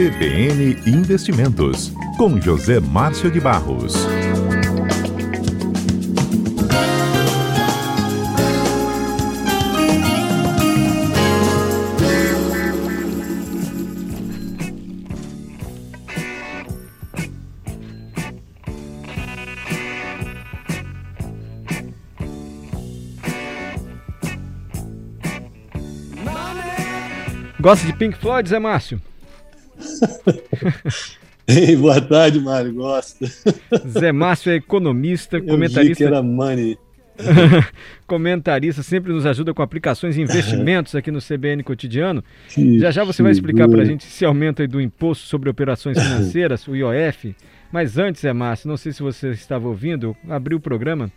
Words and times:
CBN 0.00 0.78
Investimentos, 0.86 1.92
com 2.16 2.40
José 2.40 2.80
Márcio 2.80 3.30
de 3.30 3.38
Barros. 3.38 4.08
Gosta 27.60 27.86
de 27.86 27.92
Pink 27.92 28.16
Floyd, 28.16 28.46
Zé 28.46 28.58
Márcio? 28.58 29.09
Ei, 31.46 31.74
boa 31.76 32.00
tarde, 32.00 32.40
Mário. 32.40 32.72
Gosto. 32.74 33.26
Zé 33.88 34.12
Márcio 34.12 34.52
é 34.52 34.56
economista, 34.56 35.38
Eu 35.38 35.44
comentarista. 35.44 35.96
Que 35.96 36.04
era 36.04 36.22
money. 36.22 36.78
comentarista, 38.06 38.82
sempre 38.82 39.12
nos 39.12 39.26
ajuda 39.26 39.52
com 39.52 39.62
aplicações 39.62 40.16
e 40.16 40.22
investimentos 40.22 40.94
aqui 40.94 41.10
no 41.10 41.18
CBN 41.20 41.62
Cotidiano. 41.62 42.24
Que 42.48 42.78
Já 42.78 42.90
já 42.90 43.04
você 43.04 43.22
vai 43.22 43.32
explicar 43.32 43.68
para 43.68 43.82
a 43.82 43.84
gente 43.84 44.06
esse 44.06 44.24
aumento 44.24 44.66
do 44.66 44.80
imposto 44.80 45.26
sobre 45.26 45.50
operações 45.50 46.00
financeiras, 46.00 46.66
o 46.66 46.74
IOF. 46.74 47.34
Mas 47.72 47.98
antes, 47.98 48.22
Zé 48.22 48.32
Márcio, 48.32 48.68
não 48.68 48.76
sei 48.76 48.92
se 48.92 49.02
você 49.02 49.30
estava 49.30 49.68
ouvindo, 49.68 50.16
eu 50.26 50.34
abri 50.34 50.54
o 50.54 50.60
programa 50.60 51.10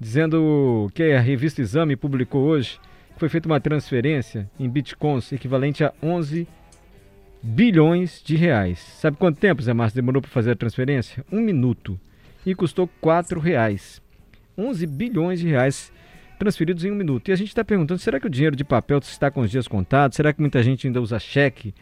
dizendo 0.00 0.88
que 0.94 1.02
a 1.02 1.20
revista 1.20 1.60
Exame 1.60 1.96
publicou 1.96 2.44
hoje 2.44 2.78
que 3.14 3.20
foi 3.20 3.28
feita 3.28 3.48
uma 3.48 3.60
transferência 3.60 4.48
em 4.60 4.68
bitcoins 4.68 5.32
equivalente 5.32 5.82
a 5.82 5.92
11 6.00 6.46
bilhões 7.42 8.22
de 8.24 8.36
reais. 8.36 8.78
Sabe 8.78 9.16
quanto 9.16 9.38
tempo, 9.38 9.62
Zé 9.62 9.72
Márcio, 9.72 9.96
demorou 9.96 10.20
para 10.20 10.30
fazer 10.30 10.52
a 10.52 10.56
transferência? 10.56 11.24
Um 11.30 11.40
minuto. 11.40 11.98
E 12.44 12.54
custou 12.54 12.88
4 13.00 13.38
reais. 13.40 14.02
11 14.56 14.86
bilhões 14.86 15.40
de 15.40 15.48
reais 15.48 15.92
transferidos 16.38 16.84
em 16.84 16.90
um 16.90 16.94
minuto. 16.94 17.28
E 17.28 17.32
a 17.32 17.36
gente 17.36 17.48
está 17.48 17.64
perguntando, 17.64 18.00
será 18.00 18.18
que 18.20 18.26
o 18.26 18.30
dinheiro 18.30 18.56
de 18.56 18.64
papel 18.64 18.98
está 18.98 19.30
com 19.30 19.40
os 19.40 19.50
dias 19.50 19.68
contados? 19.68 20.16
Será 20.16 20.32
que 20.32 20.40
muita 20.40 20.62
gente 20.62 20.86
ainda 20.86 21.00
usa 21.00 21.18
cheque? 21.18 21.74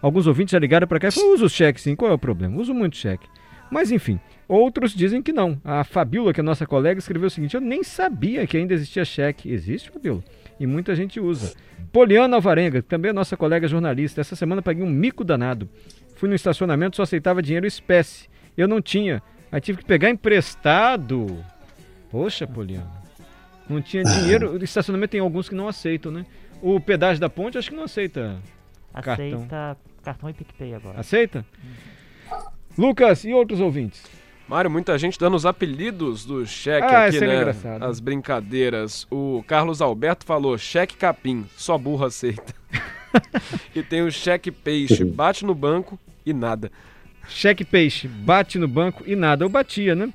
Alguns 0.00 0.26
ouvintes 0.26 0.52
já 0.52 0.58
ligaram 0.58 0.86
para 0.86 0.98
cá 0.98 1.08
e 1.08 1.10
falaram, 1.10 1.34
uso 1.34 1.48
cheque 1.48 1.80
sim, 1.80 1.96
qual 1.96 2.10
é 2.10 2.14
o 2.14 2.18
problema? 2.18 2.60
Uso 2.60 2.74
muito 2.74 2.96
cheque. 2.96 3.26
Mas 3.70 3.90
enfim, 3.90 4.20
outros 4.46 4.94
dizem 4.94 5.22
que 5.22 5.32
não. 5.32 5.60
A 5.64 5.82
Fabiola, 5.82 6.32
que 6.32 6.40
é 6.40 6.42
nossa 6.42 6.66
colega, 6.66 6.98
escreveu 6.98 7.26
o 7.28 7.30
seguinte, 7.30 7.54
eu 7.54 7.60
nem 7.60 7.82
sabia 7.82 8.46
que 8.46 8.56
ainda 8.56 8.74
existia 8.74 9.04
cheque. 9.04 9.50
Existe, 9.50 9.90
Fabiola? 9.90 10.22
E 10.58 10.66
muita 10.66 10.94
gente 10.94 11.18
usa. 11.20 11.54
Poliana 11.92 12.36
Alvarenga, 12.36 12.82
que 12.82 12.88
também 12.88 13.10
é 13.10 13.12
nossa 13.12 13.36
colega 13.36 13.68
jornalista. 13.68 14.20
Essa 14.20 14.36
semana 14.36 14.62
paguei 14.62 14.84
um 14.84 14.90
mico 14.90 15.24
danado. 15.24 15.68
Fui 16.16 16.28
no 16.28 16.34
estacionamento, 16.34 16.96
só 16.96 17.02
aceitava 17.02 17.42
dinheiro 17.42 17.66
espécie. 17.66 18.28
Eu 18.56 18.68
não 18.68 18.80
tinha. 18.80 19.22
Aí 19.50 19.60
tive 19.60 19.78
que 19.78 19.84
pegar 19.84 20.10
emprestado. 20.10 21.44
Poxa, 22.10 22.46
Poliana. 22.46 22.90
Não 23.68 23.80
tinha 23.80 24.02
dinheiro. 24.02 24.52
O 24.52 24.64
estacionamento 24.64 25.12
tem 25.12 25.20
alguns 25.20 25.48
que 25.48 25.54
não 25.54 25.68
aceitam, 25.68 26.12
né? 26.12 26.26
O 26.62 26.80
pedágio 26.80 27.20
da 27.20 27.28
ponte 27.28 27.58
acho 27.58 27.70
que 27.70 27.76
não 27.76 27.84
aceita. 27.84 28.36
Cartão. 28.92 29.12
Aceita 29.12 29.76
cartão, 30.02 30.28
e 30.28 30.34
PicPay 30.34 30.74
agora. 30.74 31.00
Aceita? 31.00 31.44
Lucas 32.76 33.24
e 33.24 33.32
outros 33.32 33.60
ouvintes. 33.60 34.02
Mário, 34.48 34.70
muita 34.70 34.96
gente 34.98 35.18
dando 35.18 35.34
os 35.36 35.46
apelidos 35.46 36.24
do 36.24 36.44
cheque 36.46 36.86
Ah, 36.94 37.06
aqui, 37.06 37.16
é 37.16 37.20
né? 37.20 37.36
engraçado. 37.36 37.82
As 37.82 37.98
brincadeiras. 37.98 39.06
O 39.10 39.42
Carlos 39.46 39.80
Alberto 39.80 40.26
falou 40.26 40.58
cheque 40.58 40.96
capim, 40.96 41.46
só 41.56 41.78
burro 41.78 42.04
aceita. 42.04 42.54
e 43.74 43.82
tem 43.82 44.02
o 44.02 44.10
cheque 44.12 44.50
peixe, 44.50 45.04
bate 45.04 45.46
no 45.46 45.54
banco 45.54 45.98
e 46.26 46.32
nada. 46.32 46.70
Cheque 47.26 47.64
peixe, 47.64 48.06
bate 48.06 48.58
no 48.58 48.68
banco 48.68 49.02
e 49.06 49.16
nada. 49.16 49.44
Eu 49.44 49.48
batia, 49.48 49.94
né? 49.94 50.12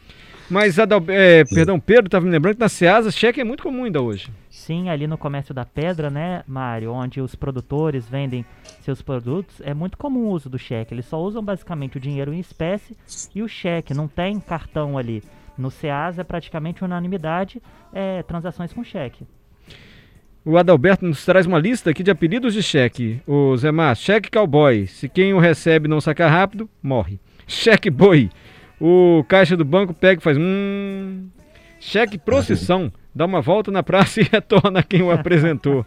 Mas, 0.50 0.80
Adal... 0.80 1.03
é, 1.09 1.44
perdão, 1.45 1.80
Pedro 1.80 2.08
estava 2.08 2.26
me 2.26 2.32
lembrando 2.32 2.55
que 2.55 2.61
na 2.61 2.70
Ceasa 2.70 3.11
cheque 3.11 3.39
é 3.39 3.43
muito 3.43 3.61
comum 3.61 3.83
ainda 3.83 4.02
hoje. 4.02 4.30
Sim, 4.49 4.89
ali 4.89 5.05
no 5.05 5.17
comércio 5.17 5.54
da 5.54 5.64
pedra, 5.64 6.10
né, 6.10 6.43
Mário, 6.48 6.92
onde 6.92 7.21
os 7.21 7.36
produtores 7.36 8.08
vendem 8.10 8.43
seus 8.82 9.02
produtos, 9.02 9.61
é 9.64 9.73
muito 9.73 9.98
comum 9.98 10.26
o 10.26 10.32
uso 10.32 10.49
do 10.49 10.58
cheque. 10.58 10.93
Eles 10.93 11.05
só 11.05 11.21
usam 11.21 11.43
basicamente 11.43 11.98
o 11.98 11.99
dinheiro 11.99 12.33
em 12.33 12.39
espécie 12.39 12.98
e 13.33 13.43
o 13.43 13.48
cheque, 13.48 13.93
não 13.93 14.08
tem 14.08 14.39
cartão 14.39 14.98
ali. 14.98 15.23
No 15.58 15.70
Ceasa 15.70 16.21
é 16.21 16.23
praticamente 16.23 16.83
unanimidade, 16.83 17.61
é, 17.93 18.23
transações 18.23 18.73
com 18.73 18.83
cheque. 18.83 19.26
O 20.43 20.58
Adalberto 20.58 21.05
nos 21.05 21.23
traz 21.26 21.45
uma 21.45 21.59
lista 21.59 21.92
aqui 21.92 22.02
de 22.02 22.09
apelidos 22.09 22.54
de 22.54 22.64
cheque. 22.64 23.21
O 23.27 23.55
Zé 23.58 23.71
Márcio, 23.71 24.05
cheque 24.05 24.32
cowboy. 24.32 24.88
Se 24.88 25.08
quem 25.08 25.33
o 25.33 25.39
recebe 25.39 25.88
não 25.88 26.02
sacar 26.02 26.32
rápido, 26.32 26.67
morre. 26.82 27.20
Cheque 27.45 27.89
boi. 27.89 28.30
O 28.79 29.23
caixa 29.27 29.57
do 29.57 29.65
banco 29.65 29.93
pega 29.93 30.19
e 30.19 30.23
faz 30.23 30.37
hum. 30.37 31.27
Cheque 31.79 32.17
procissão. 32.17 32.91
Dá 33.13 33.25
uma 33.25 33.41
volta 33.41 33.71
na 33.71 33.81
praça 33.81 34.21
e 34.21 34.23
retorna 34.29 34.83
quem 34.83 35.01
o 35.01 35.11
apresentou. 35.11 35.85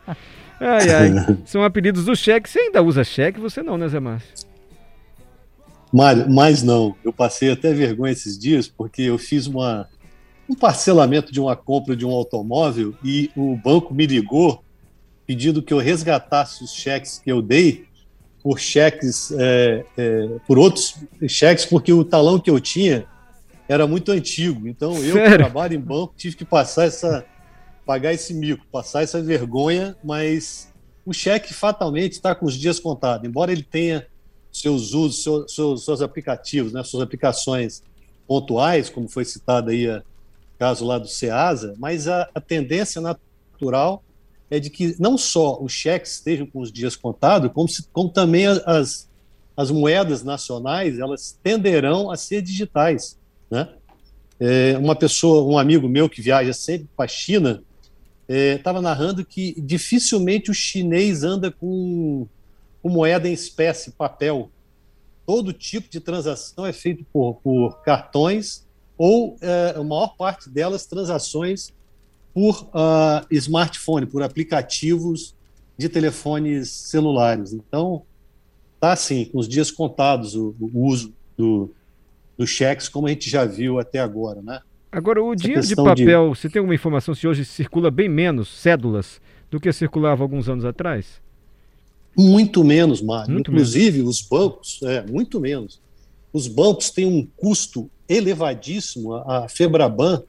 Ai, 0.61 0.91
ai. 0.91 1.39
São 1.45 1.63
apelidos 1.63 2.05
do 2.05 2.17
cheque. 2.17 2.49
Você 2.49 2.61
ainda 2.61 2.83
usa 2.83 3.05
cheque? 3.05 3.41
Você 3.41 3.63
não, 3.63 3.77
né, 3.77 3.89
Zé 3.89 4.01
Márcio? 4.01 4.47
Mário, 5.93 6.29
mas 6.31 6.63
não. 6.63 6.95
Eu 7.05 7.13
passei 7.13 7.51
até 7.51 7.73
vergonha 7.75 8.13
esses 8.13 8.39
dias 8.39 8.67
porque 8.67 9.03
eu 9.03 9.19
fiz 9.19 9.47
uma, 9.47 9.87
um 10.49 10.55
parcelamento 10.55 11.31
de 11.31 11.39
uma 11.39 11.55
compra 11.55 11.95
de 11.95 12.07
um 12.07 12.11
automóvel 12.11 12.95
e 13.05 13.31
o 13.37 13.55
banco 13.57 13.93
me 13.93 14.07
ligou 14.07 14.65
pedindo 15.27 15.63
que 15.63 15.73
eu 15.73 15.79
resgatasse 15.79 16.65
os 16.65 16.73
cheques 16.73 17.19
que 17.19 17.31
eu 17.31 17.43
dei 17.43 17.85
por 18.43 18.59
cheques, 18.59 19.31
é, 19.39 19.85
é, 19.97 20.27
por 20.47 20.59
outros 20.59 20.97
cheques, 21.29 21.65
porque 21.65 21.93
o 21.93 22.05
talão 22.05 22.39
que 22.41 22.51
eu 22.51 22.61
tinha 22.61 23.07
era 23.69 23.87
muito 23.87 24.11
antigo. 24.11 24.67
Então 24.67 24.97
eu, 25.03 25.15
que 25.31 25.37
trabalho 25.37 25.75
em 25.75 25.81
banco, 25.81 26.15
tive 26.17 26.37
que 26.37 26.45
passar 26.45 26.85
essa, 26.87 27.25
pagar 27.87 28.13
esse 28.13 28.35
mico, 28.35 28.67
passar 28.73 29.03
essa 29.03 29.23
vergonha, 29.23 29.97
mas 30.03 30.73
o 31.07 31.13
cheque 31.13 31.55
fatalmente 31.55 32.13
está 32.13 32.35
com 32.35 32.47
os 32.47 32.55
dias 32.55 32.79
contados, 32.81 33.29
embora 33.29 33.53
ele 33.53 33.63
tenha 33.63 34.07
seus 34.53 34.93
usos, 34.93 35.23
seu- 35.23 35.49
seus, 35.49 35.85
seus 35.85 36.03
aplicativos, 36.03 36.73
né, 36.73 36.83
suas 36.85 37.03
aplicações 37.03 37.83
pontuais, 38.27 38.89
como 38.91 39.09
foi 39.09 39.25
citado 39.25 39.71
aí 39.71 39.89
o 39.89 40.03
caso 40.59 40.85
lá 40.85 40.99
do 40.99 41.09
Ceasa, 41.09 41.75
mas 41.79 42.07
a, 42.07 42.29
a 42.35 42.41
tendência 42.41 43.01
natural 43.01 44.03
é 44.53 44.61
de 44.61 44.69
que 44.69 44.95
não 44.99 45.17
só 45.17 45.59
os 45.63 45.73
cheques 45.73 46.13
estejam 46.17 46.45
com 46.45 46.61
os 46.61 46.71
dias 46.71 46.95
contados, 46.95 47.51
como, 47.53 47.67
se- 47.67 47.85
como 47.91 48.11
também 48.11 48.47
as, 48.47 49.09
as 49.57 49.71
moedas 49.71 50.23
nacionais 50.23 50.99
elas 50.99 51.39
tenderão 51.43 52.11
a 52.11 52.19
ser 52.19 52.43
digitais, 52.43 53.17
né? 53.51 53.71
É, 54.39 54.77
uma 54.77 54.95
pessoa, 54.95 55.43
um 55.51 55.57
amigo 55.57 55.89
meu 55.89 56.07
que 56.07 56.21
viaja 56.21 56.53
sempre 56.53 56.87
para 56.95 57.07
a 57.07 57.09
China, 57.09 57.63
estava 58.29 58.83
narrando 58.83 59.25
que 59.25 59.59
dificilmente 59.59 60.51
o 60.51 60.55
chinês 60.55 61.23
anda 61.23 61.51
com, 61.51 62.27
com 62.83 62.89
moeda 62.91 63.29
em 63.29 63.33
espécie, 63.33 63.93
papel. 63.93 64.51
Todo 65.25 65.53
tipo 65.53 65.89
de 65.89 66.01
transação 66.01 66.67
é 66.67 66.73
feito 66.73 67.07
por, 67.11 67.37
por 67.43 67.83
cartões 67.83 68.67
ou 68.99 69.37
é, 69.41 69.75
a 69.77 69.83
maior 69.83 70.17
parte 70.17 70.51
delas 70.51 70.85
transações 70.87 71.73
por 72.35 72.69
ah, 72.73 73.27
smartphone, 73.31 74.07
por 74.07 74.23
aplicativos 74.23 75.35
de 75.77 75.89
telefones 75.89 76.71
celulares. 76.71 77.53
Então, 77.53 78.03
tá 78.81 78.93
assim, 78.93 79.25
com 79.27 79.39
os 79.39 79.49
dias 79.49 79.71
contados 79.71 80.35
o, 80.35 80.55
o 80.61 80.87
uso 80.87 81.13
do, 81.37 81.71
dos 82.37 82.51
cheques, 82.51 82.89
como 82.89 83.07
a 83.07 83.11
gente 83.11 83.29
já 83.29 83.45
viu 83.45 83.79
até 83.79 83.99
agora, 83.99 84.41
né? 84.43 84.61
Agora, 84.91 85.23
o 85.23 85.33
Essa 85.33 85.43
dinheiro 85.43 85.63
de 85.63 85.69
questão 85.69 85.95
de- 85.95 86.03
papel, 86.05 86.35
você 86.35 86.49
tem 86.51 86.61
alguma 86.61 86.75
informação 86.75 87.15
se 87.15 87.27
hoje 87.27 87.45
circula 87.45 87.91
bem 87.91 88.09
menos 88.09 88.49
cédulas 88.49 89.21
do 89.51 89.59
que 89.59 89.73
circulava 89.73 90.23
alguns 90.23 90.49
anos 90.49 90.65
atrás? 90.65 91.21
Muito 92.17 92.63
menos, 92.63 93.01
Mário. 93.01 93.33
Muito 93.33 93.51
Inclusive, 93.51 94.03
os 94.03 94.21
bancos, 94.21 94.81
é, 94.83 95.03
muito 95.07 95.41
menos. 95.41 95.81
Os 96.31 96.47
bancos 96.47 96.91
têm 96.91 97.07
um 97.07 97.27
custo 97.37 97.91
elevadíssimo. 98.09 99.15
A 99.15 99.45
a 99.45 99.49
Febraban 99.49 100.23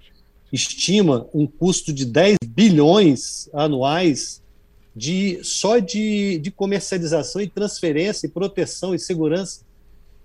estima 0.53 1.27
um 1.33 1.47
custo 1.47 1.91
de 1.91 2.05
10 2.05 2.37
bilhões 2.47 3.49
anuais 3.51 4.41
de 4.95 5.39
só 5.43 5.79
de, 5.79 6.37
de 6.37 6.51
comercialização 6.51 7.41
e 7.41 7.47
transferência 7.47 8.27
e 8.27 8.29
proteção 8.29 8.93
e 8.93 8.99
segurança 8.99 9.61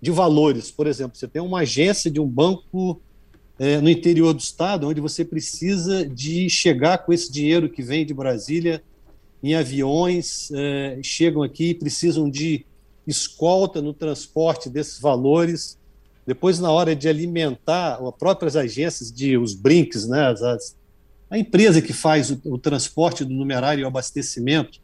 de 0.00 0.10
valores. 0.10 0.70
Por 0.70 0.86
exemplo, 0.86 1.16
você 1.16 1.26
tem 1.26 1.40
uma 1.40 1.60
agência 1.60 2.10
de 2.10 2.20
um 2.20 2.28
banco 2.28 3.00
é, 3.58 3.80
no 3.80 3.88
interior 3.88 4.34
do 4.34 4.40
estado, 4.40 4.86
onde 4.86 5.00
você 5.00 5.24
precisa 5.24 6.06
de 6.06 6.50
chegar 6.50 6.98
com 6.98 7.12
esse 7.12 7.32
dinheiro 7.32 7.68
que 7.68 7.82
vem 7.82 8.04
de 8.04 8.12
Brasília 8.12 8.82
em 9.42 9.54
aviões, 9.54 10.50
eh, 10.52 10.98
chegam 11.02 11.42
aqui, 11.44 11.72
precisam 11.72 12.28
de 12.28 12.66
escolta 13.06 13.80
no 13.80 13.94
transporte 13.94 14.68
desses 14.68 15.00
valores. 15.00 15.78
Depois, 16.28 16.58
na 16.60 16.70
hora 16.70 16.94
de 16.94 17.08
alimentar 17.08 17.94
as 17.94 18.14
próprias 18.18 18.54
agências 18.54 19.10
de 19.10 19.38
os 19.38 19.54
brinks, 19.54 20.06
né, 20.06 20.26
as, 20.26 20.76
a 21.30 21.38
empresa 21.38 21.80
que 21.80 21.94
faz 21.94 22.30
o, 22.30 22.38
o 22.44 22.58
transporte 22.58 23.24
do 23.24 23.32
numerário 23.32 23.80
e 23.80 23.84
o 23.84 23.86
abastecimento 23.86 24.78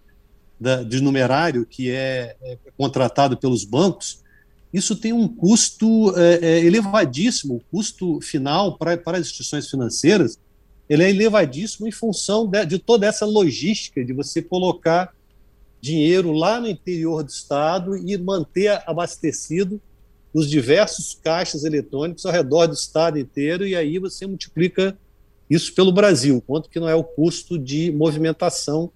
da, 0.59 0.83
de 0.83 1.03
numerário, 1.03 1.67
que 1.67 1.91
é, 1.91 2.35
é 2.41 2.57
contratado 2.79 3.37
pelos 3.37 3.63
bancos, 3.63 4.23
isso 4.73 4.97
tem 4.97 5.13
um 5.13 5.29
custo 5.29 6.19
é, 6.19 6.39
é, 6.41 6.65
elevadíssimo, 6.65 7.57
o 7.57 7.61
custo 7.71 8.23
final 8.23 8.79
para, 8.79 8.97
para 8.97 9.19
as 9.19 9.27
instituições 9.27 9.69
financeiras, 9.69 10.39
ele 10.89 11.05
é 11.05 11.11
elevadíssimo 11.11 11.87
em 11.87 11.93
função 11.93 12.47
de, 12.47 12.65
de 12.65 12.79
toda 12.79 13.07
essa 13.07 13.27
logística 13.27 14.03
de 14.03 14.15
você 14.15 14.41
colocar 14.41 15.13
dinheiro 15.79 16.33
lá 16.33 16.59
no 16.59 16.69
interior 16.69 17.23
do 17.23 17.29
estado 17.29 17.99
e 17.99 18.17
manter 18.17 18.83
abastecido 18.87 19.79
os 20.35 20.51
diversos 20.51 21.17
caixas 21.23 21.65
eletrônicos 21.65 22.27
ao 22.27 22.33
redor 22.33 22.67
do 22.67 22.75
estado 22.75 23.19
inteiro, 23.19 23.65
e 23.65 23.77
aí 23.77 24.01
você 24.01 24.27
multiplica 24.27 24.99
isso 25.49 25.73
pelo 25.75 25.93
Brasil, 25.93 26.43
quanto 26.45 26.69
que 26.69 26.81
não 26.81 26.89
é 26.89 26.95
o 26.95 27.05
custo 27.05 27.57
de 27.57 27.93
movimentação 27.93 28.91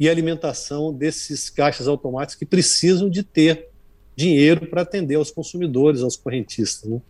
e 0.00 0.08
alimentação 0.08 0.92
desses 0.92 1.48
caixas 1.48 1.86
automáticos 1.86 2.34
que 2.34 2.44
precisam 2.44 3.08
de 3.08 3.22
ter 3.22 3.68
dinheiro 4.16 4.66
para 4.66 4.82
atender 4.82 5.14
aos 5.14 5.30
consumidores, 5.30 6.02
aos 6.02 6.16
correntistas. 6.16 6.90
Né? 6.90 7.00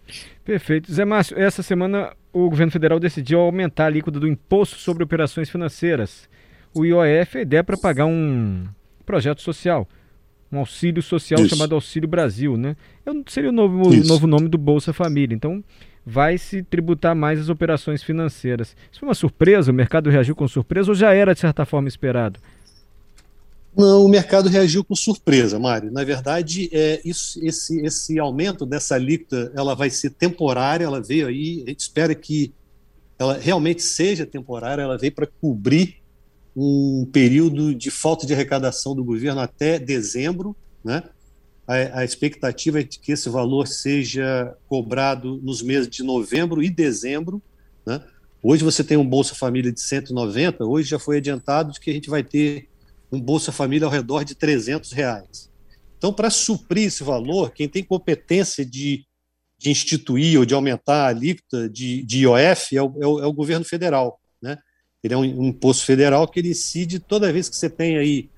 Perfeito. 0.45 0.93
Zé 0.93 1.05
Márcio, 1.05 1.39
essa 1.39 1.63
semana 1.63 2.15
o 2.33 2.51
governo 2.51 2.73
federal 2.73 2.99
decidiu 3.01 3.41
aumentar 3.41 3.85
a 3.85 3.87
alíquota 3.87 4.21
do 4.21 4.29
imposto 4.29 4.77
sobre 4.77 5.05
operações 5.05 5.49
financeiras. 5.49 6.29
O 6.75 6.85
IOF, 6.85 7.39
a 7.39 7.43
ideia 7.43 7.61
é 7.61 7.63
para 7.63 7.77
pagar 7.77 8.07
um 8.07 8.67
projeto 9.07 9.41
social, 9.41 9.89
um 10.55 10.61
auxílio 10.61 11.03
social 11.03 11.41
Isso. 11.41 11.55
chamado 11.55 11.75
Auxílio 11.75 12.09
Brasil, 12.09 12.57
né? 12.57 12.77
É 13.05 13.11
seria 13.29 13.51
o 13.51 13.53
novo, 13.53 13.95
novo 14.05 14.27
nome 14.27 14.49
do 14.49 14.57
Bolsa 14.59 14.93
Família. 14.93 15.35
Então, 15.35 15.63
vai 16.05 16.37
se 16.37 16.63
tributar 16.63 17.15
mais 17.15 17.41
as 17.41 17.49
operações 17.49 18.03
financeiras. 18.03 18.77
Isso 18.91 19.01
foi 19.01 19.09
uma 19.09 19.15
surpresa? 19.15 19.71
O 19.71 19.75
mercado 19.75 20.11
reagiu 20.11 20.35
com 20.37 20.47
surpresa 20.47 20.91
ou 20.91 20.95
já 20.95 21.13
era, 21.13 21.35
de 21.35 21.41
certa 21.41 21.65
forma, 21.65 21.89
esperado? 21.89 22.39
Não, 23.77 24.05
o 24.05 24.09
mercado 24.09 24.49
reagiu 24.49 24.85
com 24.85 24.95
surpresa, 24.95 25.59
Mário. 25.59 25.91
Na 25.91 26.05
verdade, 26.05 26.69
é, 26.73 27.01
isso, 27.05 27.45
esse, 27.45 27.85
esse 27.85 28.19
aumento 28.19 28.65
dessa 28.65 28.95
alíquota 28.95 29.51
ela 29.55 29.75
vai 29.75 29.91
ser 29.91 30.11
temporária, 30.11 30.85
ela 30.85 31.03
veio 31.03 31.27
aí, 31.27 31.65
a 31.67 31.71
gente 31.71 31.81
espera 31.81 32.15
que 32.15 32.53
ela 33.19 33.37
realmente 33.37 33.83
seja 33.83 34.25
temporária, 34.25 34.83
ela 34.83 34.97
veio 34.97 35.13
para 35.13 35.27
cobrir 35.27 36.04
um 36.57 37.09
período 37.13 37.75
de 37.75 37.91
falta 37.91 38.27
de 38.27 38.33
arrecadação 38.33 38.95
do 38.95 39.05
governo 39.05 39.41
até 39.41 39.79
dezembro, 39.79 40.57
né? 40.85 41.03
A, 41.67 42.01
a, 42.01 42.05
expectativa 42.05 42.81
é 42.81 42.83
de 42.83 42.99
que 42.99 43.13
esse 43.13 43.29
valor 43.31 43.67
seja 43.67 44.55
cobrado 44.69 45.41
nos 45.43 45.63
meses 45.63 45.89
de 45.89 46.03
novembro 46.03 46.63
e 46.63 46.69
dezembro. 46.69 47.43
Né? 47.87 48.03
Hoje 48.43 48.63
você 48.63 48.85
tem 48.85 48.99
um 48.99 49.09
Bolsa 49.09 49.35
Família 49.35 49.73
de 49.73 49.81
190, 49.81 50.63
hoje 50.67 50.91
já 50.91 50.99
foi 50.99 51.17
adiantado 51.17 51.73
de 51.73 51.81
que 51.81 51.91
a 51.91 51.95
gente 51.95 52.11
vai 52.11 52.23
ter 52.23 52.69
um 53.11 53.19
Bolsa 53.19 53.51
Família 53.51 53.87
ao 53.87 53.91
redor 53.91 54.25
de 54.25 54.35
300 54.35 54.93
reais. 54.93 55.51
Então, 55.97 56.13
para 56.13 56.29
suprir 56.29 56.89
esse 56.89 57.03
valor, 57.03 57.51
quem 57.53 57.67
tem 57.67 57.83
competência 57.83 58.63
de, 58.63 59.07
de 59.59 59.71
instituir 59.71 60.39
ou 60.39 60.45
de 60.45 60.53
aumentar 60.53 61.07
a 61.07 61.09
alíquota 61.09 61.67
de, 61.67 62.03
de 62.03 62.25
IOF 62.25 62.77
é 62.77 62.83
o, 62.83 62.95
é, 63.01 63.07
o, 63.07 63.21
é 63.21 63.27
o, 63.27 63.33
governo 63.33 63.65
federal. 63.65 64.21
Ele 65.05 65.15
é 65.15 65.17
um, 65.17 65.21
um 65.21 65.49
imposto 65.49 65.85
federal 65.85 66.27
que 66.27 66.41
ele 66.41 66.51
incide 66.51 66.99
toda 66.99 67.33
vez 67.33 67.49
que 67.49 67.57
você 67.57 67.69
tem 67.69 67.99
aí, 67.99 68.29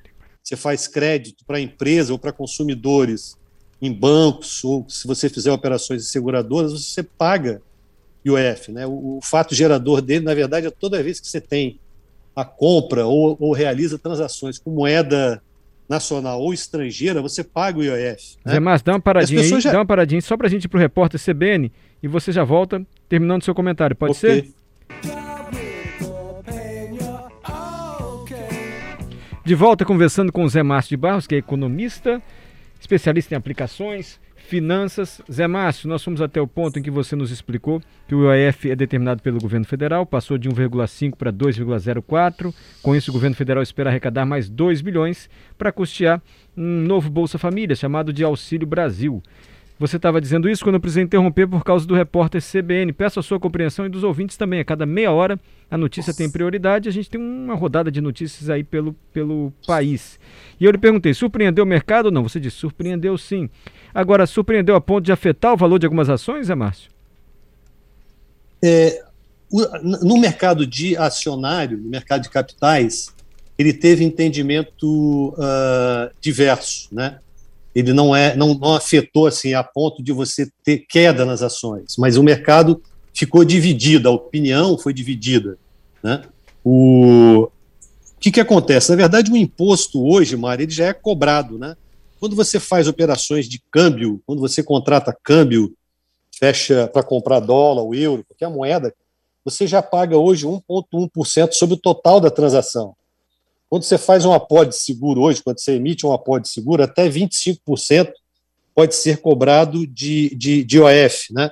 você 0.42 0.56
faz 0.56 0.88
crédito 0.88 1.44
para 1.44 1.60
empresa 1.60 2.12
ou 2.12 2.18
para 2.18 2.32
consumidores 2.32 3.36
em 3.80 3.92
bancos, 3.92 4.64
ou 4.64 4.84
se 4.88 5.06
você 5.06 5.28
fizer 5.28 5.52
operações 5.52 6.02
de 6.02 6.08
seguradoras, 6.08 6.72
você 6.72 7.02
paga 7.02 7.62
IOF. 8.24 8.72
Né? 8.72 8.86
O, 8.86 9.18
o 9.18 9.20
fato 9.22 9.54
gerador 9.54 10.00
dele, 10.00 10.24
na 10.24 10.34
verdade, 10.34 10.66
é 10.66 10.70
toda 10.70 11.02
vez 11.02 11.20
que 11.20 11.28
você 11.28 11.40
tem 11.40 11.78
a 12.34 12.44
compra 12.44 13.06
ou, 13.06 13.36
ou 13.38 13.52
realiza 13.52 13.98
transações 13.98 14.58
com 14.58 14.70
moeda 14.70 15.40
nacional 15.88 16.40
ou 16.40 16.52
estrangeira, 16.52 17.22
você 17.22 17.44
paga 17.44 17.78
o 17.78 17.84
IOF. 17.84 18.36
Né? 18.44 18.52
Zé 18.52 18.60
Márcio, 18.60 18.86
dá 18.86 18.92
uma 18.92 19.00
paradinha 19.00 19.40
aí, 19.40 19.60
já... 19.60 19.72
dá 19.72 19.78
uma 19.78 19.86
paradinha 19.86 20.20
só 20.20 20.36
para 20.36 20.48
a 20.48 20.50
gente 20.50 20.64
ir 20.64 20.68
para 20.68 20.78
o 20.78 20.80
repórter 20.80 21.20
CBN 21.20 21.70
e 22.02 22.08
você 22.08 22.32
já 22.32 22.42
volta 22.42 22.84
terminando 23.08 23.44
seu 23.44 23.54
comentário, 23.54 23.94
pode 23.94 24.12
okay. 24.12 24.42
ser? 24.42 24.54
De 29.46 29.54
volta 29.54 29.84
conversando 29.84 30.32
com 30.32 30.42
o 30.42 30.48
Zé 30.48 30.60
Márcio 30.64 30.90
de 30.90 30.96
Barros, 30.96 31.24
que 31.24 31.36
é 31.36 31.38
economista, 31.38 32.20
especialista 32.80 33.32
em 33.32 33.38
aplicações, 33.38 34.18
Finanças. 34.34 35.22
Zé 35.30 35.46
Márcio, 35.46 35.88
nós 35.88 36.02
fomos 36.02 36.20
até 36.20 36.40
o 36.40 36.48
ponto 36.48 36.80
em 36.80 36.82
que 36.82 36.90
você 36.90 37.14
nos 37.14 37.30
explicou 37.30 37.80
que 38.08 38.14
o 38.14 38.32
IOF 38.32 38.70
é 38.70 38.74
determinado 38.74 39.22
pelo 39.22 39.40
governo 39.40 39.64
federal, 39.64 40.04
passou 40.04 40.36
de 40.36 40.48
1,5 40.48 41.14
para 41.16 41.32
2,04. 41.32 42.52
Com 42.82 42.96
isso, 42.96 43.12
o 43.12 43.14
governo 43.14 43.36
federal 43.36 43.62
espera 43.62 43.88
arrecadar 43.88 44.26
mais 44.26 44.48
2 44.48 44.80
bilhões 44.80 45.30
para 45.56 45.70
custear 45.70 46.20
um 46.56 46.82
novo 46.82 47.08
Bolsa 47.08 47.38
Família, 47.38 47.76
chamado 47.76 48.12
de 48.12 48.24
Auxílio 48.24 48.66
Brasil. 48.66 49.22
Você 49.78 49.96
estava 49.96 50.20
dizendo 50.20 50.48
isso 50.48 50.64
quando 50.64 50.76
eu 50.76 50.80
precisei 50.80 51.02
interromper 51.02 51.46
por 51.46 51.62
causa 51.62 51.86
do 51.86 51.94
repórter 51.94 52.42
CBN. 52.42 52.92
Peço 52.94 53.20
a 53.20 53.22
sua 53.22 53.38
compreensão 53.38 53.84
e 53.84 53.90
dos 53.90 54.02
ouvintes 54.02 54.36
também. 54.36 54.60
A 54.60 54.64
cada 54.64 54.86
meia 54.86 55.12
hora 55.12 55.38
a 55.70 55.76
notícia 55.76 56.10
Nossa. 56.10 56.18
tem 56.18 56.30
prioridade. 56.30 56.88
A 56.88 56.92
gente 56.92 57.10
tem 57.10 57.20
uma 57.20 57.54
rodada 57.54 57.90
de 57.90 58.00
notícias 58.00 58.48
aí 58.48 58.64
pelo, 58.64 58.94
pelo 59.12 59.52
país. 59.66 60.18
E 60.58 60.64
eu 60.64 60.70
lhe 60.70 60.78
perguntei: 60.78 61.12
surpreendeu 61.12 61.64
o 61.64 61.66
mercado 61.66 62.06
ou 62.06 62.12
não? 62.12 62.22
Você 62.22 62.40
disse: 62.40 62.56
surpreendeu 62.56 63.18
sim. 63.18 63.50
Agora, 63.92 64.26
surpreendeu 64.26 64.76
a 64.76 64.80
ponto 64.80 65.04
de 65.04 65.12
afetar 65.12 65.52
o 65.52 65.56
valor 65.56 65.78
de 65.78 65.84
algumas 65.84 66.08
ações, 66.08 66.48
é 66.48 66.54
Márcio? 66.54 66.90
É, 68.64 69.02
no 70.02 70.18
mercado 70.18 70.66
de 70.66 70.96
acionário, 70.96 71.76
no 71.76 71.88
mercado 71.88 72.22
de 72.22 72.30
capitais, 72.30 73.14
ele 73.58 73.72
teve 73.72 74.04
entendimento 74.04 75.34
uh, 75.34 76.10
diverso, 76.20 76.88
né? 76.92 77.18
Ele 77.76 77.92
não 77.92 78.16
é 78.16 78.34
não, 78.34 78.54
não 78.54 78.74
afetou 78.74 79.26
assim 79.26 79.52
a 79.52 79.62
ponto 79.62 80.02
de 80.02 80.10
você 80.10 80.50
ter 80.64 80.78
queda 80.88 81.26
nas 81.26 81.42
ações, 81.42 81.94
mas 81.98 82.16
o 82.16 82.22
mercado 82.22 82.82
ficou 83.12 83.44
dividido, 83.44 84.08
a 84.08 84.12
opinião 84.12 84.78
foi 84.78 84.94
dividida, 84.94 85.58
né? 86.02 86.22
O, 86.64 87.48
que, 88.18 88.32
que 88.32 88.40
acontece? 88.40 88.90
Na 88.90 88.96
verdade, 88.96 89.30
o 89.30 89.36
imposto 89.36 90.02
hoje, 90.02 90.36
Mário, 90.36 90.64
ele 90.64 90.72
já 90.72 90.86
é 90.86 90.92
cobrado, 90.94 91.58
né? 91.58 91.76
Quando 92.18 92.34
você 92.34 92.58
faz 92.58 92.88
operações 92.88 93.46
de 93.46 93.62
câmbio, 93.70 94.22
quando 94.26 94.40
você 94.40 94.62
contrata 94.62 95.16
câmbio, 95.22 95.76
fecha 96.38 96.88
para 96.88 97.02
comprar 97.02 97.40
dólar, 97.40 97.82
o 97.82 97.94
euro, 97.94 98.24
qualquer 98.24 98.48
moeda, 98.48 98.92
você 99.44 99.66
já 99.66 99.82
paga 99.82 100.16
hoje 100.16 100.46
1,1% 100.46 101.52
sobre 101.52 101.74
o 101.74 101.78
total 101.78 102.20
da 102.20 102.30
transação. 102.30 102.96
Quando 103.68 103.82
você 103.82 103.98
faz 103.98 104.24
um 104.24 104.32
aporte 104.32 104.70
de 104.70 104.76
seguro 104.76 105.22
hoje, 105.22 105.42
quando 105.42 105.60
você 105.60 105.72
emite 105.72 106.06
um 106.06 106.12
aporte 106.12 106.44
de 106.44 106.50
seguro, 106.50 106.82
até 106.82 107.08
25% 107.08 108.12
pode 108.74 108.94
ser 108.94 109.18
cobrado 109.18 109.86
de, 109.86 110.34
de, 110.36 110.62
de 110.62 110.80
OF. 110.80 111.32
Né? 111.32 111.50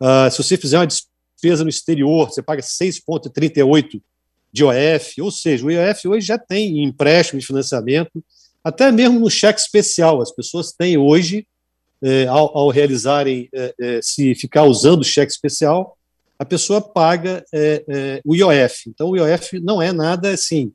Uh, 0.00 0.30
se 0.30 0.38
você 0.38 0.56
fizer 0.56 0.78
uma 0.78 0.86
despesa 0.86 1.62
no 1.62 1.70
exterior, 1.70 2.30
você 2.30 2.42
paga 2.42 2.62
6,38% 2.62 4.00
de 4.52 4.64
OF, 4.64 5.22
ou 5.22 5.30
seja, 5.30 5.64
o 5.64 5.70
IOF 5.70 6.08
hoje 6.08 6.26
já 6.26 6.36
tem 6.36 6.84
empréstimo 6.84 7.40
de 7.40 7.46
financiamento, 7.46 8.22
até 8.62 8.92
mesmo 8.92 9.18
no 9.18 9.30
cheque 9.30 9.60
especial. 9.60 10.20
As 10.20 10.30
pessoas 10.30 10.72
têm 10.72 10.98
hoje, 10.98 11.46
eh, 12.02 12.26
ao, 12.26 12.56
ao, 12.56 12.68
realizarem, 12.68 13.48
eh, 13.52 13.74
eh, 13.80 14.00
se 14.02 14.34
ficar 14.34 14.64
usando 14.64 15.00
o 15.00 15.04
cheque 15.04 15.32
especial, 15.32 15.96
a 16.38 16.44
pessoa 16.44 16.82
paga 16.82 17.44
o 18.24 18.34
IOF. 18.34 18.88
Então, 18.88 19.10
o 19.10 19.16
IOF 19.16 19.60
não 19.60 19.80
é 19.80 19.92
nada 19.92 20.30
assim 20.30 20.72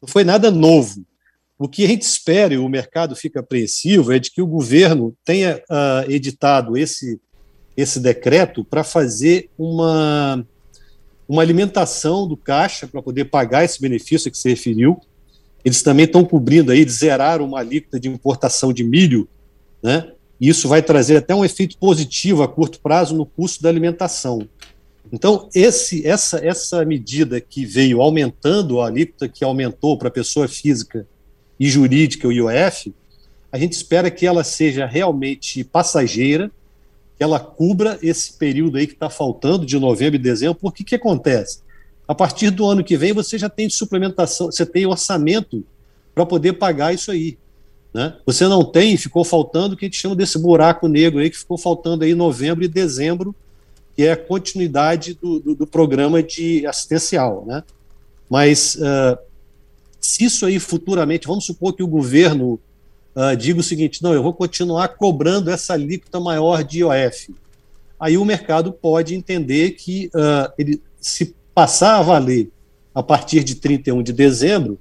não 0.00 0.08
foi 0.08 0.24
nada 0.24 0.50
novo. 0.50 1.04
O 1.58 1.68
que 1.68 1.84
a 1.84 1.88
gente 1.88 2.02
espera, 2.02 2.54
e 2.54 2.58
o 2.58 2.68
mercado 2.68 3.16
fica 3.16 3.40
apreensivo, 3.40 4.12
é 4.12 4.18
de 4.18 4.30
que 4.30 4.40
o 4.40 4.46
governo 4.46 5.14
tenha 5.24 5.60
uh, 5.68 6.10
editado 6.10 6.76
esse, 6.76 7.20
esse 7.76 7.98
decreto 7.98 8.64
para 8.64 8.84
fazer 8.84 9.50
uma, 9.58 10.46
uma 11.28 11.42
alimentação 11.42 12.28
do 12.28 12.36
caixa 12.36 12.86
para 12.86 13.02
poder 13.02 13.24
pagar 13.24 13.64
esse 13.64 13.80
benefício 13.80 14.28
a 14.28 14.30
que 14.30 14.38
se 14.38 14.48
referiu. 14.48 15.00
Eles 15.64 15.82
também 15.82 16.06
estão 16.06 16.24
cobrindo 16.24 16.70
aí, 16.70 16.88
zerar 16.88 17.42
uma 17.42 17.58
alíquota 17.58 17.98
de 17.98 18.08
importação 18.08 18.72
de 18.72 18.84
milho, 18.84 19.28
né? 19.82 20.12
E 20.40 20.48
isso 20.48 20.68
vai 20.68 20.80
trazer 20.80 21.16
até 21.16 21.34
um 21.34 21.44
efeito 21.44 21.76
positivo 21.78 22.44
a 22.44 22.48
curto 22.48 22.80
prazo 22.80 23.16
no 23.16 23.26
custo 23.26 23.60
da 23.60 23.68
alimentação. 23.68 24.48
Então, 25.12 25.48
esse, 25.54 26.06
essa, 26.06 26.44
essa 26.44 26.84
medida 26.84 27.40
que 27.40 27.64
veio 27.64 28.00
aumentando 28.00 28.80
a 28.80 28.86
alíquota, 28.86 29.28
que 29.28 29.44
aumentou 29.44 29.96
para 29.96 30.10
pessoa 30.10 30.46
física 30.46 31.06
e 31.58 31.68
jurídica, 31.68 32.28
o 32.28 32.32
IOF, 32.32 32.94
a 33.50 33.58
gente 33.58 33.72
espera 33.72 34.10
que 34.10 34.26
ela 34.26 34.44
seja 34.44 34.86
realmente 34.86 35.64
passageira, 35.64 36.50
que 37.16 37.24
ela 37.24 37.40
cubra 37.40 37.98
esse 38.02 38.34
período 38.34 38.76
aí 38.76 38.86
que 38.86 38.92
está 38.92 39.08
faltando, 39.08 39.64
de 39.64 39.78
novembro 39.78 40.16
e 40.16 40.22
dezembro, 40.22 40.58
porque 40.60 40.84
que 40.84 40.94
acontece? 40.94 41.60
A 42.06 42.14
partir 42.14 42.50
do 42.50 42.66
ano 42.66 42.84
que 42.84 42.96
vem, 42.96 43.12
você 43.12 43.38
já 43.38 43.48
tem 43.48 43.68
suplementação, 43.68 44.46
você 44.46 44.64
tem 44.64 44.86
orçamento 44.86 45.64
para 46.14 46.24
poder 46.24 46.54
pagar 46.54 46.94
isso 46.94 47.10
aí. 47.10 47.38
Né? 47.92 48.16
Você 48.26 48.46
não 48.46 48.64
tem, 48.64 48.96
ficou 48.96 49.24
faltando 49.24 49.74
o 49.74 49.76
que 49.76 49.86
a 49.86 49.88
gente 49.88 49.98
chama 49.98 50.14
desse 50.14 50.38
buraco 50.38 50.86
negro 50.86 51.20
aí, 51.20 51.30
que 51.30 51.38
ficou 51.38 51.56
faltando 51.58 52.04
aí 52.04 52.14
novembro 52.14 52.64
e 52.64 52.68
dezembro 52.68 53.34
que 53.98 54.04
é 54.04 54.12
a 54.12 54.16
continuidade 54.16 55.14
do, 55.14 55.40
do, 55.40 55.54
do 55.56 55.66
programa 55.66 56.22
de 56.22 56.64
assistencial. 56.64 57.44
Né? 57.44 57.64
Mas 58.30 58.76
uh, 58.76 59.18
se 60.00 60.24
isso 60.24 60.46
aí 60.46 60.60
futuramente, 60.60 61.26
vamos 61.26 61.44
supor 61.44 61.72
que 61.72 61.82
o 61.82 61.88
governo 61.88 62.60
uh, 63.16 63.36
diga 63.36 63.58
o 63.58 63.62
seguinte: 63.62 64.00
não, 64.00 64.14
eu 64.14 64.22
vou 64.22 64.32
continuar 64.32 64.86
cobrando 64.90 65.50
essa 65.50 65.72
alíquota 65.72 66.20
maior 66.20 66.62
de 66.62 66.78
IOF. 66.78 67.34
Aí 67.98 68.16
o 68.16 68.24
mercado 68.24 68.72
pode 68.72 69.16
entender 69.16 69.72
que 69.72 70.12
uh, 70.14 70.52
ele, 70.56 70.80
se 71.00 71.34
passar 71.52 71.98
a 71.98 72.02
valer 72.02 72.52
a 72.94 73.02
partir 73.02 73.42
de 73.42 73.56
31 73.56 74.00
de 74.04 74.12
dezembro, 74.12 74.78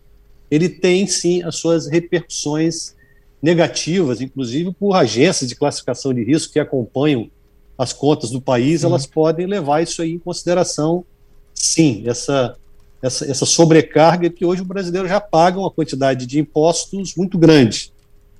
ele 0.52 0.70
tem 0.70 1.08
sim 1.08 1.42
as 1.42 1.56
suas 1.56 1.88
repercussões 1.88 2.94
negativas, 3.42 4.22
inclusive 4.22 4.76
por 4.76 4.94
agências 4.94 5.50
de 5.50 5.56
classificação 5.56 6.14
de 6.14 6.24
risco 6.24 6.54
que 6.54 6.60
acompanham 6.60 7.32
as 7.78 7.94
contas 7.94 8.32
do 8.32 8.42
país, 8.42 8.84
elas 8.84 9.06
podem 9.06 9.46
levar 9.46 9.82
isso 9.82 10.02
aí 10.02 10.14
em 10.14 10.20
consideração, 10.20 11.06
sim, 11.54 12.04
essa, 12.08 12.56
essa, 13.02 13.30
essa 13.30 13.46
sobrecarga 13.46 14.30
que 14.30 14.44
hoje 14.44 14.64
o 14.64 14.66
brasileiro 14.66 15.08
já 15.08 15.22
paga 15.22 15.60
uma 15.60 15.70
quantidade 15.70 16.26
de 16.26 16.40
impostos 16.40 17.14
muito 17.16 17.38
grande. 17.38 17.92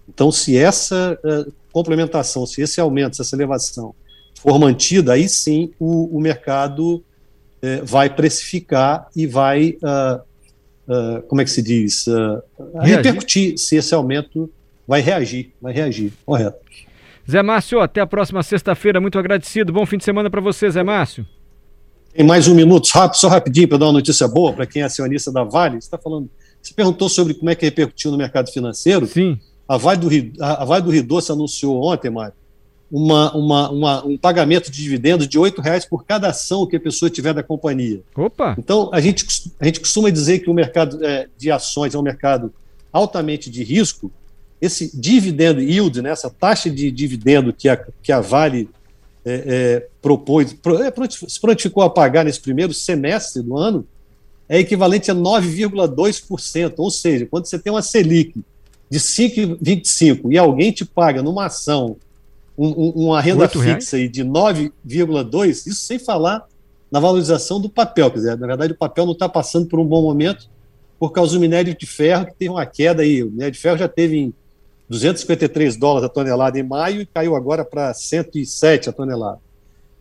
Então, 0.10 0.32
se 0.32 0.58
essa 0.58 1.20
uh, 1.24 1.54
complementação, 1.72 2.46
se 2.48 2.62
esse 2.62 2.80
aumento, 2.80 3.16
se 3.16 3.22
essa 3.22 3.36
elevação 3.36 3.94
for 4.36 4.58
mantida, 4.58 5.14
aí 5.14 5.30
sim 5.30 5.72
o, 5.80 6.18
o 6.18 6.20
mercado 6.20 6.96
uh, 6.96 7.04
vai 7.84 8.10
precificar 8.10 9.08
e 9.16 9.28
vai, 9.28 9.78
uh, 9.84 11.22
como 11.28 11.42
é 11.42 11.44
que 11.44 11.52
se 11.52 11.62
diz, 11.62 12.06
repercutir 12.82 13.58
se 13.58 13.76
esse 13.76 13.94
aumento 13.94 14.50
vai 14.88 15.02
reagir, 15.02 15.52
vai 15.62 15.74
reagir, 15.74 16.14
correto. 16.26 16.58
Zé 17.30 17.44
Márcio, 17.44 17.82
até 17.82 18.00
a 18.00 18.08
próxima 18.08 18.42
sexta-feira, 18.42 19.02
muito 19.02 19.20
agradecido, 19.20 19.74
bom 19.74 19.86
fim 19.86 19.98
de 19.98 20.06
semana 20.06 20.30
para 20.30 20.40
você, 20.40 20.72
Zé 20.72 20.82
Márcio. 20.82 21.28
Tem 22.14 22.26
mais 22.26 22.48
um 22.48 22.56
minuto, 22.56 22.88
rápido, 22.88 23.20
só 23.20 23.28
rapidinho 23.28 23.68
para 23.68 23.78
dar 23.80 23.86
uma 23.88 23.94
notícia 23.94 24.28
boa 24.28 24.54
para 24.54 24.66
quem 24.66 24.82
é 24.82 24.86
acionista 24.86 25.32
da 25.32 25.44
Vale. 25.44 25.74
Você 25.74 25.88
está 25.88 25.98
falando, 25.98 26.30
você 26.62 26.74
perguntou 26.74 27.10
sobre 27.10 27.34
como 27.34 27.50
é 27.50 27.56
que 27.56 27.66
repercutiu 27.66 28.12
no 28.12 28.18
mercado 28.18 28.50
financeiro. 28.50 29.06
Sim. 29.06 29.38
A 29.68 29.76
Vale 29.76 30.00
do 30.00 30.08
Rio, 30.08 30.32
a 30.40 30.64
Vale 30.64 30.84
do 30.86 30.90
Rio 30.90 31.04
Doce 31.04 31.32
anunciou 31.32 31.84
ontem, 31.84 32.10
Mário, 32.10 32.34
uma, 32.90 33.36
uma, 33.36 33.70
uma, 33.70 34.06
um 34.06 34.18
pagamento 34.18 34.72
de 34.72 34.82
dividendos 34.82 35.28
de 35.28 35.38
R$ 35.38 35.54
reais 35.62 35.86
por 35.86 36.06
cada 36.06 36.30
ação 36.30 36.66
que 36.66 36.78
a 36.78 36.80
pessoa 36.80 37.10
tiver 37.10 37.34
da 37.34 37.44
companhia. 37.44 38.02
Opa! 38.16 38.56
Então, 38.58 38.90
a 38.94 39.02
gente, 39.02 39.26
a 39.60 39.66
gente 39.66 39.82
costuma 39.82 40.10
dizer 40.10 40.40
que 40.40 40.50
o 40.50 40.54
mercado 40.54 41.04
é, 41.06 41.28
de 41.38 41.52
ações 41.52 41.94
é 41.94 42.00
um 42.00 42.02
mercado 42.02 42.54
altamente 42.92 43.50
de 43.50 43.64
risco. 43.64 44.10
Esse 44.62 44.92
dividendo 45.00 45.62
yield, 45.62 46.02
né, 46.02 46.10
essa 46.10 46.30
taxa 46.30 46.70
de 46.70 46.90
dividendo 46.90 47.54
que 47.54 47.70
a, 47.70 47.78
que 48.02 48.12
a 48.12 48.20
Vale 48.20 48.70
é, 49.24 49.44
é, 49.46 49.88
propôs, 50.02 50.54
pro, 50.54 50.82
é, 50.82 50.92
se 51.10 51.40
prontificou 51.40 51.84
a 51.84 51.90
pagar 51.90 52.26
nesse 52.26 52.40
primeiro 52.40 52.74
semestre 52.74 53.42
do 53.42 53.58
ano, 53.58 53.86
é 54.48 54.60
equivalente 54.60 55.12
a 55.12 55.16
9,2%. 55.16 56.74
Ou 56.78 56.90
seja, 56.90 57.26
quando 57.26 57.46
você 57.46 57.60
tem 57.60 57.72
uma 57.72 57.82
Selic 57.82 58.34
de 58.90 59.00
5,25 59.00 60.32
e 60.32 60.38
alguém 60.38 60.72
te 60.72 60.86
paga 60.86 61.22
numa 61.22 61.46
ação 61.46 61.98
um, 62.58 62.68
um, 62.68 62.90
uma 63.06 63.22
renda 63.22 63.48
fixa 63.48 63.98
aí 63.98 64.08
de 64.08 64.24
9,2, 64.24 65.50
isso 65.50 65.76
sem 65.76 66.00
falar 66.00 66.48
na 66.90 67.00
valorização 67.00 67.60
do 67.60 67.70
papel. 67.70 68.10
Quer 68.10 68.18
dizer, 68.18 68.38
na 68.38 68.48
verdade, 68.48 68.74
o 68.74 68.78
papel 68.78 69.06
não 69.06 69.14
está 69.14 69.28
passando 69.28 69.68
por 69.68 69.80
um 69.80 69.86
bom 69.86 70.02
momento 70.02 70.50
por 70.98 71.12
causa 71.12 71.34
do 71.34 71.40
minério 71.40 71.76
de 71.78 71.86
ferro, 71.86 72.26
que 72.26 72.34
teve 72.34 72.50
uma 72.50 72.66
queda 72.66 73.04
aí. 73.04 73.22
O 73.22 73.30
minério 73.30 73.52
de 73.52 73.60
ferro 73.60 73.78
já 73.78 73.88
teve 73.88 74.18
em 74.18 74.34
253 74.90 75.76
dólares 75.76 76.06
a 76.06 76.10
tonelada 76.10 76.58
em 76.60 76.64
maio 76.64 77.02
e 77.02 77.06
caiu 77.06 77.36
agora 77.36 77.66
para 77.66 77.94
107 77.94 78.90
a 78.90 78.94
tonelada. 78.94 79.40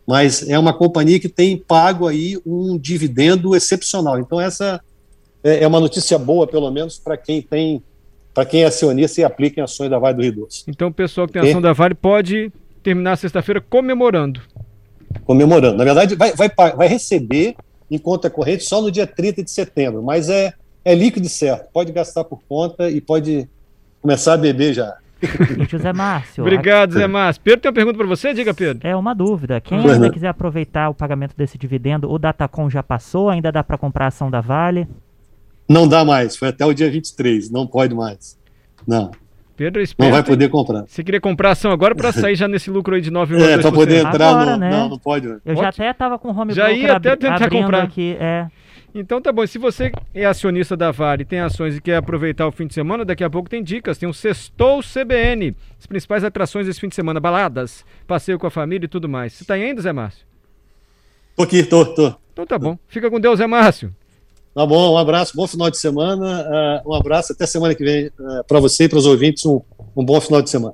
Mas 0.05 0.47
é 0.47 0.57
uma 0.57 0.73
companhia 0.73 1.19
que 1.19 1.27
tem 1.27 1.57
pago 1.57 2.07
aí 2.07 2.39
um 2.45 2.77
dividendo 2.77 3.55
excepcional. 3.55 4.17
Então, 4.17 4.39
essa 4.39 4.79
é, 5.43 5.63
é 5.63 5.67
uma 5.67 5.79
notícia 5.79 6.17
boa, 6.17 6.47
pelo 6.47 6.71
menos, 6.71 6.97
para 6.97 7.17
quem 7.17 7.41
tem 7.41 7.83
para 8.33 8.45
quem 8.45 8.61
é 8.61 8.65
acionista 8.67 9.19
e 9.19 9.23
aplica 9.23 9.59
em 9.59 9.63
ações 9.63 9.89
da 9.89 9.97
Vale 9.97 10.15
do 10.15 10.21
Rio 10.21 10.31
Doce. 10.31 10.63
Então 10.67 10.89
o 10.89 10.93
pessoal 10.93 11.25
que 11.25 11.33
tem 11.33 11.49
ação 11.49 11.59
da 11.59 11.73
Vale 11.73 11.95
pode 11.95 12.51
terminar 12.83 13.17
sexta-feira 13.17 13.59
comemorando. 13.59 14.41
Comemorando. 15.25 15.75
Na 15.75 15.83
verdade, 15.83 16.13
vai, 16.13 16.33
vai, 16.35 16.47
vai 16.47 16.87
receber 16.87 17.55
em 17.89 17.97
conta 17.97 18.29
corrente 18.29 18.63
só 18.63 18.79
no 18.79 18.91
dia 18.91 19.07
30 19.07 19.43
de 19.43 19.49
setembro, 19.49 20.03
mas 20.03 20.29
é, 20.29 20.53
é 20.85 20.93
líquido 20.93 21.27
certo. 21.27 21.71
Pode 21.73 21.91
gastar 21.91 22.25
por 22.25 22.39
conta 22.47 22.91
e 22.91 23.01
pode 23.01 23.49
começar 24.01 24.33
a 24.33 24.37
beber 24.37 24.73
já. 24.73 24.97
E 25.21 25.65
José 25.69 25.91
Márcio. 25.91 26.43
Obrigado, 26.45 26.93
Zé 26.93 27.07
Márcio. 27.07 27.41
Pedro 27.43 27.61
tem 27.61 27.69
uma 27.69 27.75
pergunta 27.75 27.97
para 27.97 28.07
você, 28.07 28.33
diga, 28.33 28.53
Pedro. 28.53 28.87
É 28.87 28.95
uma 28.95 29.13
dúvida. 29.13 29.59
Quem 29.59 29.79
ainda 29.79 30.09
quiser 30.09 30.27
aproveitar 30.27 30.89
o 30.89 30.93
pagamento 30.93 31.35
desse 31.35 31.57
dividendo, 31.57 32.11
o 32.11 32.19
Datacom 32.19 32.69
já 32.69 32.83
passou, 32.83 33.29
ainda 33.29 33.51
dá 33.51 33.63
para 33.63 33.77
comprar 33.77 34.05
a 34.05 34.07
ação 34.09 34.29
da 34.29 34.41
Vale? 34.41 34.87
Não 35.67 35.87
dá 35.87 36.05
mais, 36.05 36.37
foi 36.37 36.47
até 36.47 36.65
o 36.65 36.73
dia 36.73 36.89
23, 36.89 37.49
não 37.49 37.67
pode 37.67 37.93
mais. 37.93 38.37
Não. 38.87 39.11
Pedro 39.57 39.83
Não 39.97 40.11
vai 40.11 40.23
poder 40.23 40.49
comprar. 40.49 40.83
Você 40.87 41.03
queria 41.03 41.19
comprar 41.19 41.51
ação 41.51 41.71
agora 41.71 41.95
para 41.95 42.11
sair 42.11 42.35
já 42.35 42.47
nesse 42.47 42.69
lucro 42.69 42.93
aí 42.93 43.01
de 43.01 43.11
9,2%? 43.11 43.41
É, 43.41 43.57
para 43.57 43.71
poder 43.71 44.05
entrar 44.05 44.29
agora, 44.29 44.51
no... 44.51 44.57
Né? 44.59 44.69
Não, 44.69 44.89
não 44.89 44.99
pode. 44.99 45.27
Eu 45.43 45.55
já 45.55 45.69
até 45.69 45.89
estava 45.89 46.19
com 46.19 46.29
o 46.29 46.39
home 46.39 46.53
Já 46.53 46.71
ia 46.71 46.95
até 46.95 47.15
tentar 47.15 47.49
comprar. 47.49 47.81
Aqui, 47.81 48.15
é. 48.19 48.45
Então 48.99 49.21
tá 49.21 49.31
bom, 49.31 49.45
se 49.45 49.59
você 49.59 49.91
é 50.11 50.25
acionista 50.25 50.75
da 50.75 50.89
Vale, 50.89 51.23
tem 51.23 51.39
ações 51.39 51.77
e 51.77 51.81
quer 51.81 51.97
aproveitar 51.97 52.47
o 52.47 52.51
fim 52.51 52.65
de 52.65 52.73
semana, 52.73 53.05
daqui 53.05 53.23
a 53.23 53.29
pouco 53.29 53.47
tem 53.47 53.63
dicas, 53.63 53.99
tem 53.99 54.09
o 54.09 54.13
Sextou 54.13 54.81
CBN, 54.81 55.55
as 55.79 55.85
principais 55.85 56.23
atrações 56.23 56.65
desse 56.65 56.79
fim 56.79 56.87
de 56.87 56.95
semana, 56.95 57.19
baladas, 57.19 57.85
passeio 58.07 58.39
com 58.39 58.47
a 58.47 58.51
família 58.51 58.85
e 58.85 58.89
tudo 58.89 59.07
mais. 59.07 59.33
Você 59.33 59.45
tá 59.45 59.55
indo, 59.55 59.79
Zé 59.83 59.93
Márcio? 59.93 60.25
Tô 61.35 61.43
aqui, 61.43 61.61
tô, 61.61 61.85
tô. 61.85 62.15
Então 62.33 62.47
tá 62.47 62.57
bom. 62.57 62.75
Fica 62.87 63.09
com 63.11 63.19
Deus, 63.19 63.37
Zé 63.37 63.45
Márcio. 63.45 63.93
Tá 64.55 64.65
bom, 64.65 64.95
um 64.95 64.97
abraço, 64.97 65.33
bom 65.35 65.45
final 65.45 65.69
de 65.69 65.77
semana. 65.77 66.81
Uh, 66.83 66.89
um 66.89 66.93
abraço, 66.95 67.33
até 67.33 67.45
semana 67.45 67.75
que 67.75 67.83
vem 67.83 68.07
uh, 68.07 68.43
para 68.47 68.59
você 68.59 68.85
e 68.85 68.89
para 68.89 68.97
os 68.97 69.05
ouvintes. 69.05 69.45
Um, 69.45 69.61
um 69.95 70.03
bom 70.03 70.19
final 70.19 70.41
de 70.41 70.49
semana. 70.49 70.73